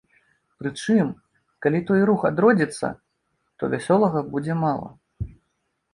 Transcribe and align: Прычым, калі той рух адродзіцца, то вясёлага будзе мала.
Прычым, 0.61 1.11
калі 1.65 1.79
той 1.91 2.01
рух 2.11 2.25
адродзіцца, 2.31 2.87
то 3.57 3.63
вясёлага 3.75 4.19
будзе 4.35 4.53
мала. 4.67 4.89